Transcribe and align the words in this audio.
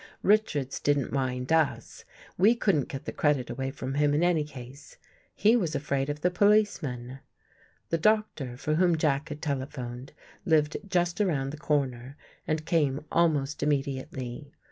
Richards 0.23 0.79
didn't 0.79 1.11
mind 1.11 1.53
us. 1.53 2.05
We 2.35 2.55
couldn't 2.55 2.87
get 2.89 3.05
the 3.05 3.11
credit 3.11 3.51
away 3.51 3.69
from 3.69 3.93
him 3.93 4.15
in 4.15 4.23
any 4.23 4.43
case. 4.43 4.97
He 5.35 5.55
was 5.55 5.75
afraid 5.75 6.09
of 6.09 6.21
the 6.21 6.31
police 6.31 6.81
man. 6.81 7.19
The 7.89 7.99
doctor 7.99 8.57
for 8.57 8.73
whom 8.73 8.97
Jack 8.97 9.29
had 9.29 9.43
telephoned 9.43 10.13
lived 10.43 10.75
just 10.87 11.21
around 11.21 11.51
the 11.51 11.57
corner 11.57 12.17
and 12.47 12.65
came 12.65 13.05
almost 13.11 13.61
immediately. 13.61 14.51